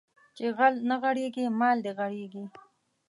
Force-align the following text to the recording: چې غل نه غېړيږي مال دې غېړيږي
چې 0.35 0.45
غل 0.57 0.75
نه 0.89 0.95
غېړيږي 1.01 1.45
مال 1.59 1.77
دې 1.85 1.91
غېړيږي 1.97 2.43